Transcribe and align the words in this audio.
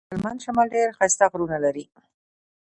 د 0.07 0.09
هلمند 0.11 0.43
شمال 0.45 0.67
ډير 0.75 0.89
ښايسته 0.97 1.25
غرونه 1.31 1.57
لري. 1.65 1.85